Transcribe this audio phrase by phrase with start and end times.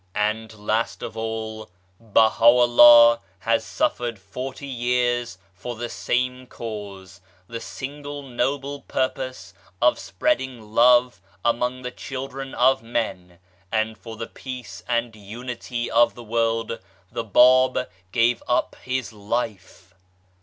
[0.15, 1.69] And last of all,
[1.99, 10.73] Baha'u'llah has suffered forty years for the same cause the single noble purpose of spreading
[10.73, 13.37] love among the children of men
[13.71, 16.79] and for the peace and unity of the world
[17.11, 19.93] the Bab gave up his life.